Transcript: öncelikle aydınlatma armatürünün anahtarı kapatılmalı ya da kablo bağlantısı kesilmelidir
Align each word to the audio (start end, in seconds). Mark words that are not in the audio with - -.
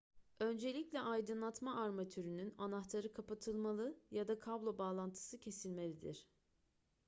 öncelikle 0.39 1.01
aydınlatma 1.01 1.81
armatürünün 1.81 2.53
anahtarı 2.57 3.13
kapatılmalı 3.13 3.97
ya 4.11 4.27
da 4.27 4.39
kablo 4.39 4.77
bağlantısı 4.77 5.39
kesilmelidir 5.39 6.27